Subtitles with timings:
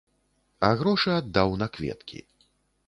[0.69, 2.27] А грошы аддаў на кветкі.